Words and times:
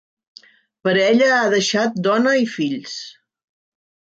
Per 0.87 0.93
ella 1.01 1.27
ha 1.41 1.51
deixat 1.55 2.01
dona 2.09 2.33
i 2.45 2.49
fills. 2.55 2.97